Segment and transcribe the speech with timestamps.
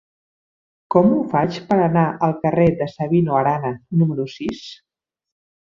[0.95, 3.73] Com ho faig per anar al carrer de Sabino Arana
[4.03, 4.67] número sis?